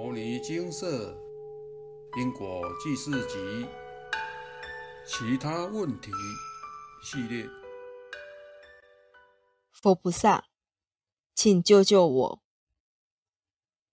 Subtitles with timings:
[0.00, 1.12] 摩尼精舍
[2.16, 3.66] 因果记事集
[5.04, 6.12] 其他问题
[7.02, 7.44] 系列。
[9.72, 10.44] 佛菩萨，
[11.34, 12.42] 请救救我！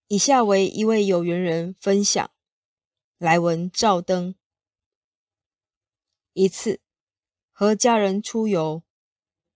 [0.08, 2.30] 以下为一位有缘人分享
[3.18, 4.36] 来文照灯。
[6.34, 6.82] 一次
[7.52, 8.84] 和家人出游，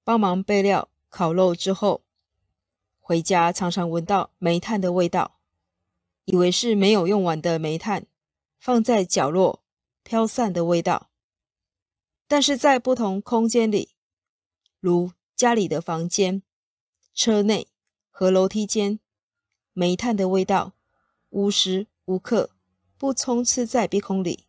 [0.03, 2.03] 帮忙备料烤肉之后，
[2.99, 5.38] 回家常常闻到煤炭的味道。
[6.31, 8.05] 以为是没有用完的煤炭，
[8.59, 9.63] 放在角落
[10.03, 11.09] 飘散的味道。
[12.27, 13.89] 但是在不同空间里，
[14.79, 16.43] 如家里的房间、
[17.15, 17.67] 车内
[18.11, 18.99] 和楼梯间，
[19.73, 20.73] 煤炭的味道
[21.29, 22.51] 无时无刻
[22.95, 24.45] 不充斥在鼻孔里。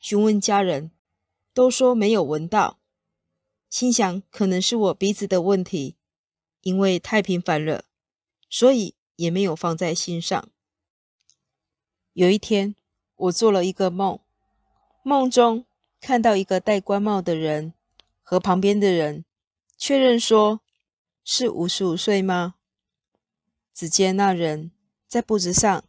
[0.00, 0.90] 询问家人，
[1.54, 2.80] 都说没有闻到。
[3.70, 5.94] 心想可能是我鼻子的问题，
[6.62, 7.84] 因为太频繁了，
[8.50, 10.50] 所以也没有放在心上。
[12.18, 12.74] 有一天，
[13.14, 14.18] 我做了一个梦，
[15.04, 15.64] 梦中
[16.00, 17.74] 看到一个戴官帽的人
[18.24, 19.24] 和旁边的人
[19.76, 20.60] 确认说
[21.22, 22.56] ：“是五十五岁吗？”
[23.72, 24.72] 只见那人
[25.06, 25.84] 在布子上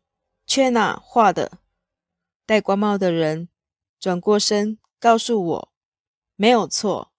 [0.45, 1.53] 缺哪画的，
[2.45, 3.49] 戴官帽的人
[3.99, 5.69] 转过身告诉我
[6.37, 7.11] ：“没有错，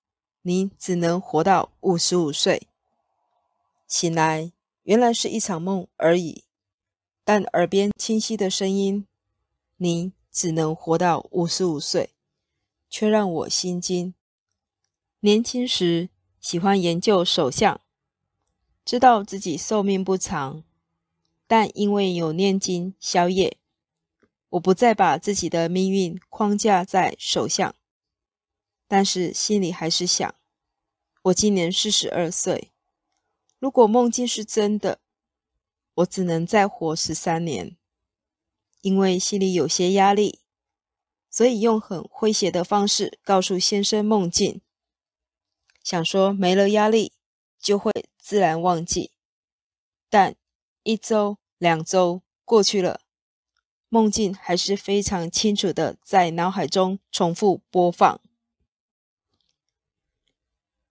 [0.43, 2.69] 你只能活到五十五岁。”
[3.89, 4.53] 醒来，
[4.85, 6.45] 原来是一场梦而已。
[7.33, 9.07] 但耳边清晰的声音，
[9.77, 12.11] 你只能活到五十五岁，
[12.89, 14.13] 却让我心惊。
[15.21, 16.09] 年轻时
[16.41, 17.81] 喜欢研究手相，
[18.85, 20.65] 知道自己寿命不长，
[21.47, 23.59] 但因为有念经消业，
[24.49, 27.73] 我不再把自己的命运框架在手相。
[28.89, 30.35] 但是心里还是想，
[31.23, 32.73] 我今年四十二岁，
[33.61, 34.99] 如果梦境是真的。
[35.95, 37.77] 我只能再活十三年，
[38.81, 40.41] 因为心里有些压力，
[41.29, 44.61] 所以用很诙谐的方式告诉先生梦境，
[45.83, 47.13] 想说没了压力
[47.59, 49.11] 就会自然忘记。
[50.09, 50.37] 但
[50.83, 53.01] 一周、两周过去了，
[53.89, 58.21] 梦境还是非常清楚的在脑海中重复播放。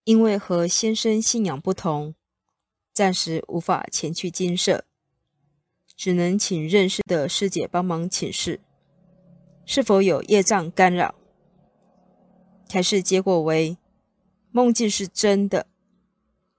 [0.04, 2.14] 因为和先生信仰不同，
[2.92, 4.86] 暂时无法前去金舍。
[6.00, 8.58] 只能请认识的师姐帮忙请示，
[9.66, 11.14] 是否有业障干扰？
[12.66, 13.76] 开示结果为
[14.50, 15.66] 梦境是真的，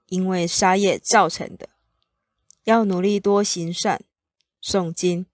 [0.06, 1.70] 因为杀业造成的，
[2.62, 4.04] 要努力多行善、
[4.62, 5.26] 诵经。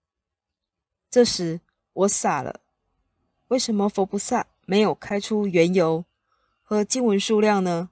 [1.10, 1.60] 这时
[1.92, 2.60] 我傻了，
[3.48, 6.06] 为什么佛菩萨没有开出缘由
[6.62, 7.90] 和经文数量呢？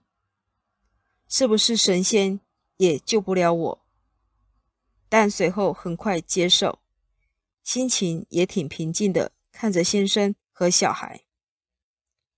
[1.28, 2.40] 是不是神仙
[2.78, 3.85] 也救不了我？
[5.08, 6.80] 但随后很快接受，
[7.62, 11.24] 心情也挺平静的，看着先生和小孩，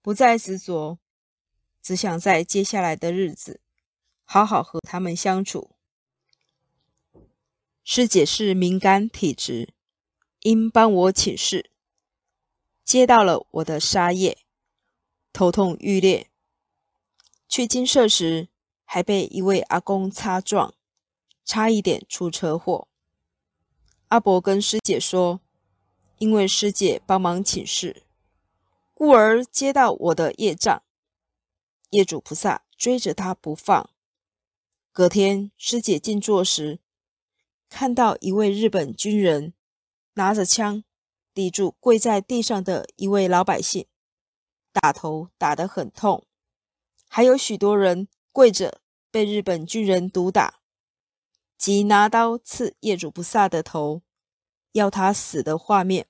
[0.03, 0.99] 不再执着，
[1.83, 3.61] 只想在接下来的日子
[4.25, 5.77] 好好和他们相处。
[7.83, 9.73] 师姐是敏感体质，
[10.41, 11.71] 应帮我请示，
[12.84, 14.39] 接到了我的沙叶，
[15.33, 16.31] 头痛欲裂，
[17.49, 18.49] 去金舍时
[18.84, 20.75] 还被一位阿公擦撞。
[21.48, 22.88] 差一点出车祸。
[24.09, 25.41] 阿伯跟师姐说，
[26.19, 28.03] 因为师姐帮忙请示，
[28.92, 30.82] 故而接到我的业障。
[31.88, 33.88] 业主菩萨追着他不放。
[34.92, 36.81] 隔天师姐静坐时，
[37.70, 39.54] 看到一位日本军人
[40.15, 40.84] 拿着枪
[41.32, 43.86] 抵住跪在地上的一位老百姓，
[44.70, 46.26] 打头打得很痛，
[47.09, 50.60] 还有许多人跪着被日本军人毒打。
[51.59, 54.03] 即拿刀刺业主不萨的头，
[54.73, 56.07] 要他死的画面，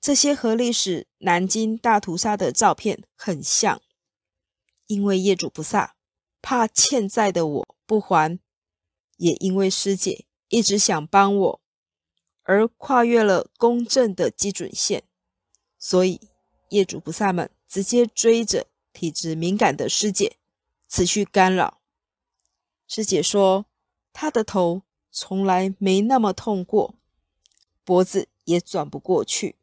[0.00, 3.80] 这些和历史南京大屠杀的照片很像。
[4.88, 5.94] 因为业主不萨
[6.42, 8.40] 怕欠债的我不还，
[9.16, 11.60] 也因为师姐一直想帮我，
[12.42, 15.04] 而跨越了公正的基准线，
[15.78, 16.20] 所以
[16.70, 20.36] 业主不萨们直接追着体质敏感的师姐，
[20.88, 21.80] 持续干扰。
[22.88, 23.66] 师姐说。
[24.12, 26.94] 他的头从来没那么痛过，
[27.84, 29.56] 脖子也转不过去，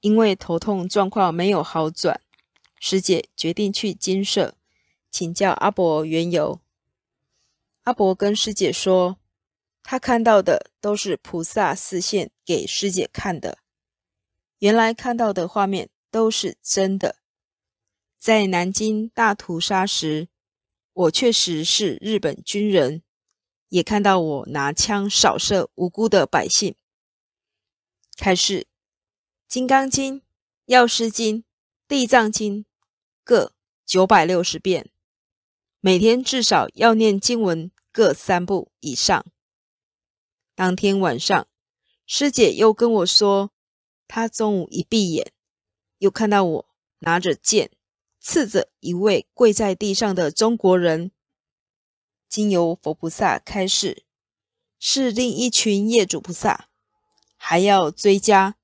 [0.00, 2.20] 因为头痛状况没有好转，
[2.78, 4.54] 师姐决定去金舍
[5.10, 6.60] 请教阿伯缘由。
[7.82, 9.18] 阿伯跟师姐说，
[9.82, 13.58] 他看到的都是菩萨示现给师姐看的，
[14.58, 17.16] 原来看到的画面都是真的。
[18.18, 20.28] 在南京大屠杀时，
[20.92, 23.02] 我确实是日本军人。
[23.70, 26.74] 也看到我拿枪扫射无辜的百姓，
[28.16, 28.62] 开始
[29.46, 30.16] 《金刚经》
[30.66, 31.36] 《药师经》
[31.86, 32.64] 《地藏经》
[33.22, 33.52] 各
[33.86, 34.90] 九百六十遍，
[35.78, 39.24] 每天至少要念经文各三部以上。
[40.56, 41.46] 当天晚上，
[42.04, 43.52] 师姐又跟我说，
[44.08, 45.32] 她中午一闭眼，
[45.98, 46.66] 又看到我
[46.98, 47.70] 拿着剑
[48.18, 51.12] 刺着一位跪在地上的中国人。
[52.30, 54.04] 经由佛菩萨开示，
[54.78, 56.68] 是另一群业主菩萨，
[57.36, 58.52] 还要追加《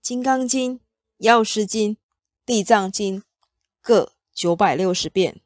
[0.00, 0.74] 金刚经》
[1.18, 1.90] 《药师经》
[2.46, 3.20] 《地藏经》
[3.82, 5.42] 各九百六十遍。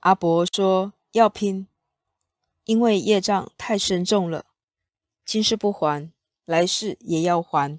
[0.00, 1.66] 阿伯说要拼。
[2.66, 4.46] 因为业障太深重了，
[5.26, 6.10] 今世不还，
[6.46, 7.78] 来世也要还。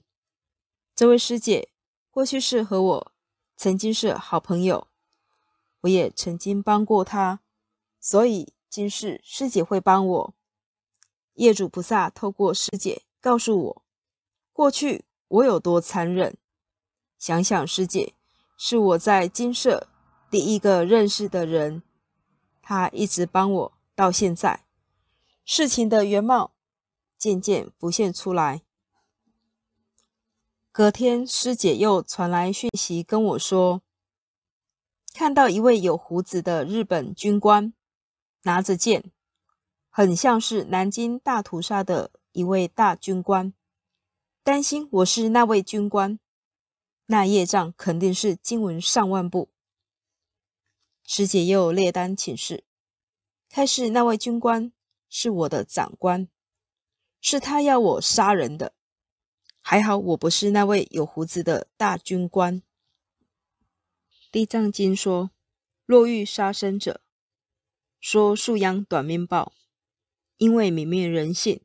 [0.96, 1.70] 这位师姐
[2.12, 3.12] 过去是和我
[3.58, 4.88] 曾经是好朋友，
[5.82, 7.40] 我也曾经帮过她，
[8.08, 10.36] 所以今世师姐会帮我。
[11.34, 13.84] 业主菩萨透过师姐告诉我，
[14.54, 16.38] 过去我有多残忍。
[17.18, 18.14] 想想师姐
[18.60, 19.88] 是我在金舍
[20.30, 21.82] 第一个认识的人，
[22.62, 24.68] 她一直帮我到现在。
[25.44, 26.52] 事情的原貌
[27.18, 28.62] 渐渐浮现出来。
[30.72, 33.82] 隔天，师姐又传来讯息跟我说，
[35.12, 37.74] 看到一位有胡子的日本军官
[38.46, 39.12] 拿着剑，
[39.90, 43.54] 很像是南京大屠杀的一位大军官，
[44.44, 46.20] 担心我是那位军官，
[47.08, 49.50] 那业障肯定是经文上万部。
[51.04, 52.64] 师姐又列单请示，
[53.50, 54.72] 开始那位军官。
[55.08, 56.28] 是我的长官，
[57.22, 58.74] 是他要我杀人的。
[59.62, 62.62] 还好我不是那位有胡子的大军官。
[64.30, 65.32] 地藏经说：
[65.86, 67.02] 若欲杀生者，
[68.08, 69.52] 说树秧短命报，
[70.38, 71.60] 因为泯灭人性，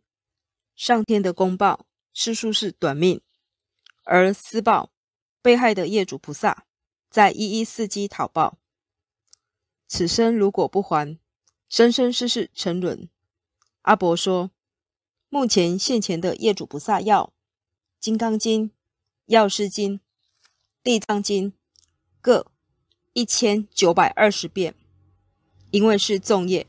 [0.74, 1.84] 上天的公报，
[2.14, 3.20] 是树是短命，
[4.04, 4.90] 而私报
[5.42, 6.64] 被害的业主菩萨，
[7.10, 8.56] 在一一伺机讨报。
[9.86, 11.18] 此生如果不还，
[11.68, 13.10] 生生世世沉沦。
[13.82, 14.50] 阿伯说
[15.28, 17.26] ：“目前现前的业主菩萨要
[18.00, 18.64] 《金刚经》
[19.26, 19.92] 《药师经》
[20.82, 21.52] 《地藏经》
[22.22, 22.50] 各
[23.12, 24.74] 一千九百二十遍，
[25.70, 26.66] 因为是重业，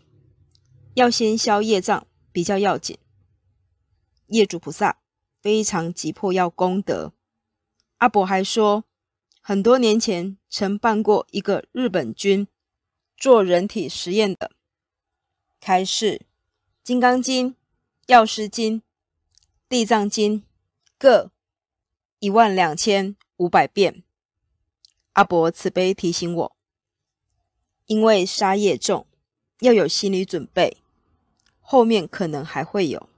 [0.94, 2.98] 要先消业障比较要紧。
[4.28, 5.00] 业主菩萨
[5.42, 7.14] 非常急迫要功德。
[7.98, 8.86] 阿伯还说，
[9.42, 12.48] 很多年前曾办过一个日本军
[13.18, 14.52] 做人体实验的
[15.60, 16.26] 开示。”
[16.84, 17.50] 《金刚经》
[18.08, 18.80] 《药师经》
[19.70, 20.42] 《地藏经》
[20.98, 21.32] 各
[22.20, 24.04] 一万两千五百遍。
[25.14, 26.58] 阿伯慈悲提醒我，
[27.92, 29.06] 因为杀业重，
[29.60, 30.78] 要有心理准备，
[31.60, 33.10] 后面可能还会有。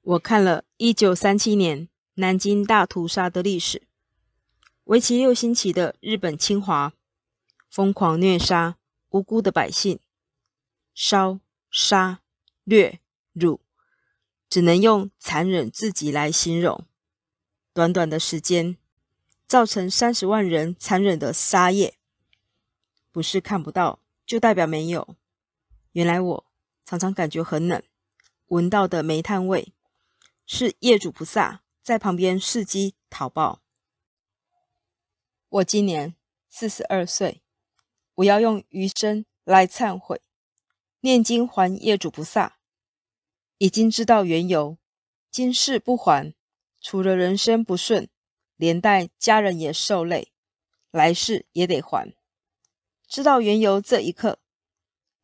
[0.00, 3.82] 我看了一九三七年南京大屠杀的历史，
[4.84, 6.94] 为期六星期的日本侵华，
[7.68, 8.78] 疯狂虐杀
[9.10, 10.00] 无辜的百姓。
[10.94, 11.40] 烧、
[11.70, 12.22] 杀、
[12.64, 12.98] 掠、
[13.34, 13.60] 辱，
[14.48, 16.86] 只能用残忍至极来形容。
[17.74, 18.78] 短短的时间，
[19.46, 21.97] 造成三十万人残忍的杀业，
[23.10, 25.16] 不是看不到，就代表没有。
[25.92, 26.46] 原来我
[26.84, 27.82] 常常感觉很冷，
[28.46, 29.72] 闻到的煤炭味，
[30.46, 33.62] 是业主菩萨在旁边伺机讨报。
[35.48, 36.14] 我今年
[36.50, 37.42] 四十二岁，
[38.16, 40.20] 我要用余生来忏悔。
[41.00, 42.58] 念经还业主菩萨，
[43.58, 44.76] 已经知道缘由，
[45.30, 46.34] 今世不还，
[46.80, 48.08] 除了人生不顺，
[48.56, 50.32] 连带家人也受累，
[50.90, 52.14] 来世也得还。
[53.08, 54.38] 知道缘由这一刻，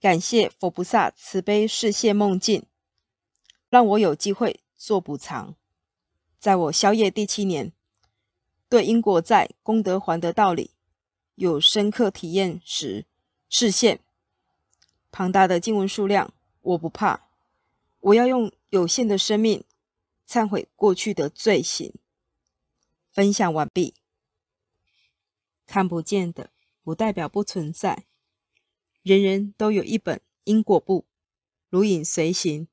[0.01, 2.65] 感谢佛菩萨慈悲示现梦境，
[3.69, 5.55] 让我有机会做补偿。
[6.39, 7.73] 在我消业第七年，
[8.71, 10.71] 对因果债功德还的道理
[11.35, 13.05] 有深刻体验时，
[13.51, 14.01] 示现。
[15.13, 17.29] 庞大的经文数量，我不怕。
[18.01, 19.63] 我要用有限的生命
[20.27, 21.93] 忏悔过去的罪行。
[23.13, 23.93] 分享完毕。
[25.67, 26.51] 看不见的
[26.85, 28.07] 不代表不存在，
[29.03, 31.07] 人人都有一本因果簿，
[31.71, 32.69] 如影随形。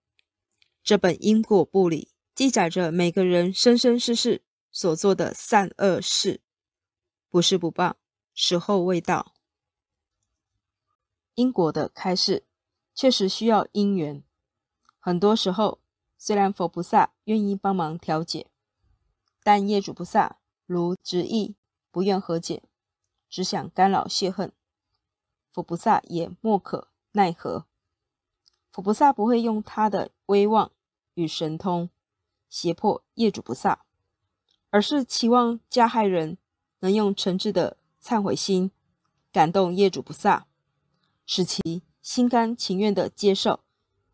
[0.83, 6.41] 这本因果簿里记载着每个人生生世世所做的善恶事。
[7.29, 7.95] 不是不报，
[8.33, 9.33] 时候未到。
[11.35, 12.45] 因果的开示
[12.93, 14.21] 确实需要因缘，
[14.99, 15.79] 很多时候
[16.17, 18.47] 虽然佛菩萨愿意帮忙调解，
[19.41, 21.55] 但业主菩萨如执意
[21.89, 22.63] 不愿和解，
[23.31, 24.51] 只想干扰泄恨，
[25.51, 27.65] 佛菩萨也莫可奈何。
[28.71, 30.71] 佛菩萨不会用他的威望
[31.13, 31.89] 与神通，
[32.49, 33.85] 胁迫业主菩萨，
[34.69, 36.37] 而是期望加害人
[36.79, 38.69] 能用诚挚的忏悔心
[39.31, 40.45] 感动业主菩萨，
[41.25, 43.61] 使其心甘情愿地接受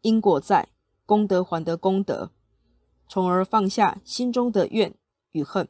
[0.01, 0.69] 因果在，
[1.07, 2.31] 功德还的功德，
[3.07, 4.93] 从而放下心中的怨
[5.31, 5.67] 与恨，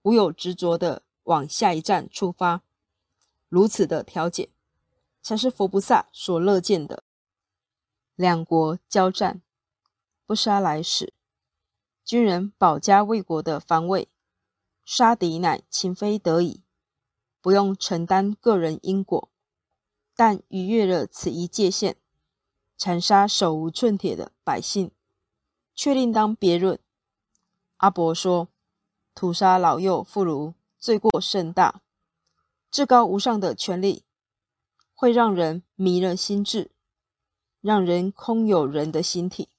[0.00, 2.62] 无有执着的往下一站出发。
[3.50, 4.48] 如此的调解，
[5.20, 7.02] 才是佛菩萨所乐见的。
[8.14, 9.42] 两国交战，
[10.24, 11.12] 不杀来使，
[12.04, 14.08] 军人保家卫国的防卫，
[14.84, 16.62] 杀敌乃情非得已，
[17.40, 19.28] 不用承担个人因果。
[20.14, 21.96] 但逾越了此一界限，
[22.76, 24.92] 残杀手无寸铁的百姓，
[25.74, 26.78] 却另当别论。
[27.78, 28.48] 阿伯说
[29.14, 31.82] ：“屠杀老幼妇孺，罪过甚大，
[32.70, 34.04] 至高无上的权力，
[34.94, 36.70] 会让人迷了心智。”
[37.62, 39.50] 让人空有人的心体，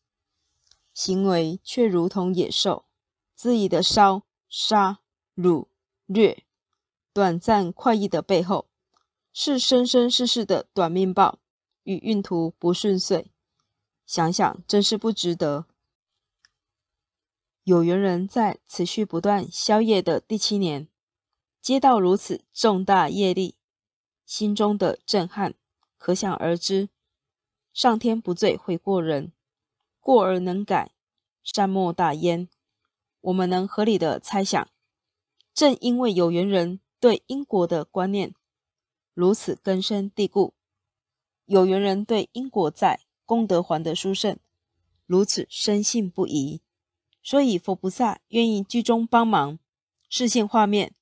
[0.92, 2.86] 行为却如同野兽，
[3.38, 5.02] 恣意的烧、杀、
[5.36, 5.68] 掳、
[6.08, 6.44] 掠，
[7.14, 8.68] 短暂快意的背后，
[9.32, 11.38] 是生生世世的短命报
[11.84, 13.32] 与运途不顺遂。
[14.08, 15.68] 想想真是不值得。
[17.64, 20.88] 有缘人在持续不断宵夜的第七年，
[21.62, 23.56] 接到如此重大业力，
[24.26, 25.54] 心中的震撼
[25.98, 26.90] 可想而知。
[27.72, 29.32] 上天不罪悔过人，
[30.00, 30.92] 过而能改，
[31.44, 32.50] 善莫大焉。
[33.22, 34.68] 我们能合理的猜想，
[35.54, 38.34] 正因为有缘人对因果的观念
[39.14, 40.56] 如此根深蒂固，
[41.46, 44.38] 有缘人对因果在功德还的殊胜
[45.06, 46.62] 如此深信不疑，
[47.22, 49.60] 所以佛菩萨愿意居中帮忙，
[50.10, 50.96] 视线画面，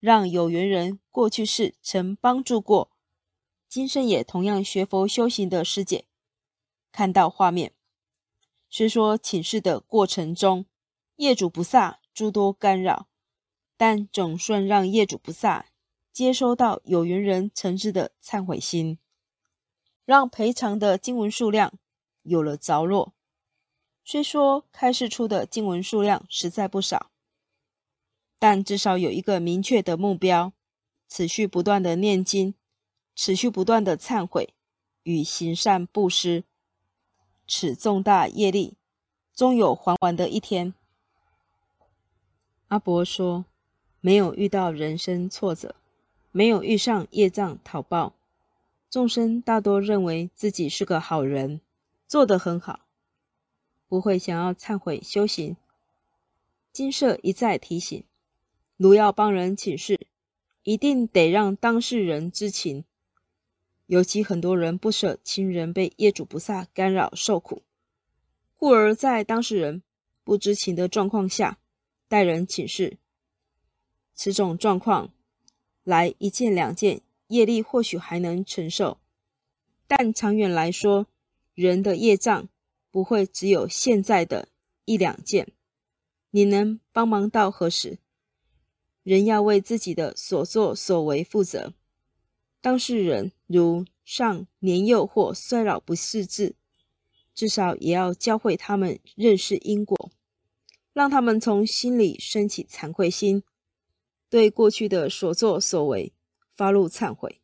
[0.00, 2.90] 让有缘人过去世曾帮助过。
[3.68, 6.06] 今生也同样学佛修行的师姐，
[6.92, 7.72] 看到画面，
[8.70, 10.66] 虽说请示的过程中
[11.16, 13.08] 业主不萨诸多干扰，
[13.76, 15.66] 但总算让业主不萨
[16.12, 18.98] 接收到有缘人诚挚的忏悔心，
[20.04, 21.78] 让赔偿的经文数量
[22.22, 23.14] 有了着落。
[24.04, 27.10] 虽说开示出的经文数量实在不少，
[28.38, 30.52] 但至少有一个明确的目标，
[31.08, 32.54] 持续不断的念经。
[33.18, 34.52] 持续不断的忏悔
[35.04, 36.44] 与行善布施，
[37.48, 38.76] 此重大业力
[39.34, 40.74] 终有还完的一天。
[42.68, 43.46] 阿伯说
[44.02, 45.76] ：“没有遇到人生挫折，
[46.30, 48.12] 没有遇上业障讨报，
[48.90, 51.62] 众生大多认为自己是个好人，
[52.06, 52.80] 做得很好，
[53.88, 55.56] 不会想要忏悔修行。
[56.70, 58.04] 金舍一再提醒，
[58.76, 60.06] 如要帮人请示，
[60.62, 62.84] 一定得让当事人知情。”
[63.86, 67.62] 尤其很多人不舍亲人被业主不萨干扰受苦，
[68.56, 69.84] 故而在当事人
[70.24, 71.58] 不知情的状况下
[72.08, 72.98] 待人请示，
[74.12, 75.12] 此种状况
[75.84, 78.98] 来一件两件业力或许还能承受，
[79.86, 81.06] 但长远来说，
[81.54, 82.48] 人的业障
[82.90, 84.48] 不会只有现在的
[84.84, 85.52] 一两件。
[86.30, 87.98] 你能帮忙到何时？
[89.06, 91.72] 人要为自己的所作所为负责。
[92.60, 96.56] 当事人如上年幼或衰老不识字，
[97.32, 100.10] 至少也要教会他们认识因果，
[100.92, 103.44] 让他们从心里升起惭愧心，
[104.28, 106.12] 对过去的所作所为
[106.56, 107.40] 发露忏悔。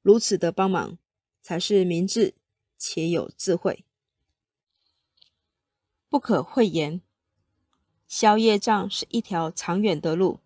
[0.00, 0.96] 如此的帮忙，
[1.42, 2.34] 才是明智
[2.78, 3.84] 且有智慧。
[6.08, 7.02] 不可讳言，
[8.06, 10.38] 消业障是一条长远的路，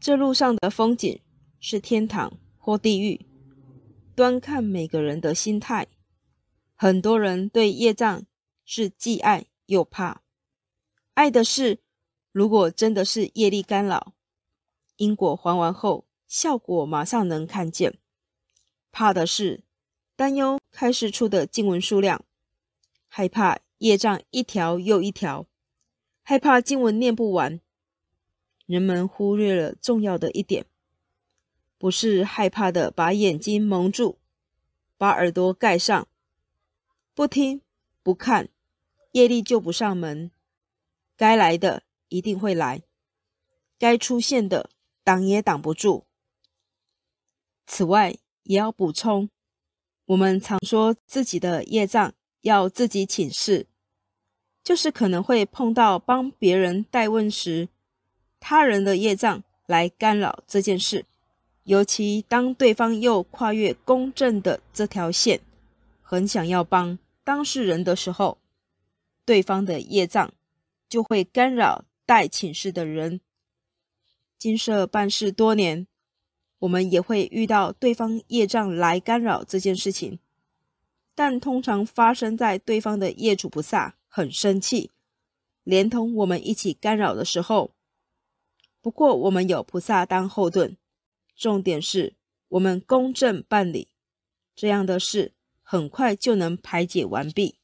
[0.00, 1.20] 这路上的风景
[1.60, 2.38] 是天堂。
[2.60, 3.24] 或地狱，
[4.14, 5.86] 端看每个人的心态。
[6.74, 8.26] 很多人对业障
[8.62, 10.20] 是既爱又怕。
[11.14, 11.78] 爱的是，
[12.30, 14.12] 如果真的是业力干扰，
[14.96, 17.92] 因果还完后，效果马上能看见；
[18.92, 19.64] 怕的是，
[20.14, 22.22] 担忧开示出的经文数量，
[23.08, 25.46] 害怕业障一条又一条，
[26.22, 27.62] 害怕经文念不完。
[28.68, 30.66] 人们忽略了重要的一点。
[31.78, 34.18] 不是害怕的，把眼睛蒙住，
[34.98, 36.06] 把耳朵盖上，
[37.14, 37.62] 不听
[38.02, 38.50] 不看，
[39.12, 40.30] 业力就不上门。
[41.16, 42.82] 该来的一定会来，
[43.78, 44.68] 该出现的
[45.02, 46.04] 挡也挡不住。
[47.66, 49.30] 此外，也要补充，
[50.04, 53.66] 我们常说自己的业障要自己请示，
[54.62, 57.68] 就是可能会碰到帮别人代问时，
[58.40, 61.04] 他人的业障来干扰这件事。
[61.64, 65.40] 尤其当对方又跨越公正的这条线，
[66.00, 68.38] 很想要帮当事人的时候，
[69.26, 70.32] 对方的业障，
[70.88, 73.20] 就会干扰待请示的人。
[74.38, 75.86] 金社办事多年，
[76.60, 80.18] 我们也会遇到对方业障来干扰这件事情，
[81.14, 84.90] 但通常发生在对方的业主菩萨很生气，
[85.64, 87.72] 连同我们一起干扰的时候。
[88.80, 90.76] 不过我们有菩萨当后盾，
[91.34, 92.16] 重点是
[92.48, 93.88] 我们公正办理，
[94.54, 97.58] 这样的事很快就能排解完毕。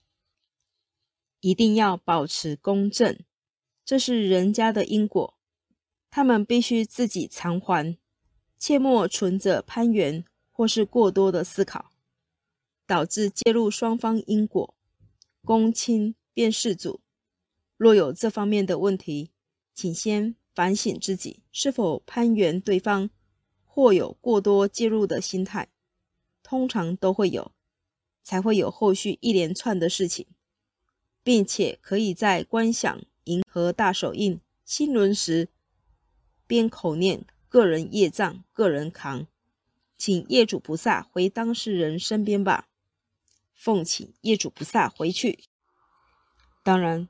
[1.41, 3.19] 一定要保持公正，
[3.85, 5.37] 这是人家的因果。
[6.11, 7.99] 他们必须自己偿还，
[8.59, 11.91] 切莫存着攀缘或是过多的思考，
[12.87, 14.75] 导致揭露双方因果。
[15.45, 17.01] 公亲便事主，
[17.77, 19.33] 若有这方面的问题，
[19.75, 23.11] 请先反省自己是否攀缘对方，
[23.65, 25.69] 或有过多介入的心态，
[26.43, 27.53] 通常都会有，
[28.23, 30.27] 才会有后续一连串的事情，
[31.23, 35.49] 并且可以在观想银河大手印心轮时。
[36.47, 39.27] 边口念个人业障，个人扛，
[39.97, 42.69] 请业主菩萨回当事人身边吧。
[43.55, 45.45] 奉请业主菩萨回去。
[46.63, 47.09] 当然，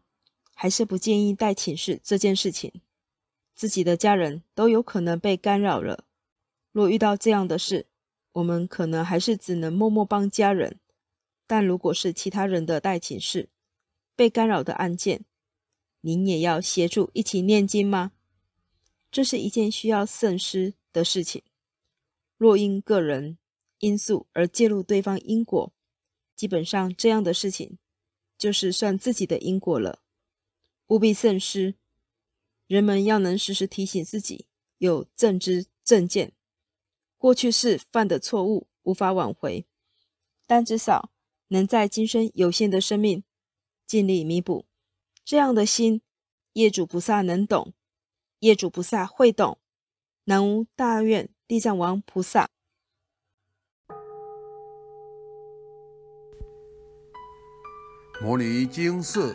[0.54, 2.80] 还是不建议带请示这件事情，
[3.54, 6.04] 自己的家人都有可能被干扰了。
[6.72, 7.86] 若遇到这样的事，
[8.32, 10.80] 我们可能还是只能默默帮家人。
[11.46, 13.50] 但如果是其他人的代请事
[14.16, 15.24] 被干扰的案件，
[16.00, 18.12] 您也要协助一起念经吗？
[19.10, 21.42] 这是一件需要慎思的事情。
[22.36, 23.38] 若因个人
[23.78, 25.72] 因素而介入对方因果，
[26.34, 27.78] 基本上这样的事情
[28.36, 30.00] 就是算自己的因果了。
[30.88, 31.74] 务必慎思，
[32.66, 34.46] 人们要能时时提醒自己
[34.78, 36.32] 有正知正见。
[37.18, 39.66] 过去是犯的错误无法挽回，
[40.46, 41.10] 但至少
[41.48, 43.24] 能在今生有限的生命
[43.86, 44.66] 尽力弥补。
[45.24, 46.02] 这样的心，
[46.52, 47.72] 业主菩萨能懂。
[48.40, 49.58] 业主菩萨会懂，
[50.24, 52.50] 南无大愿地藏王菩萨。
[58.20, 59.34] 摩尼经色，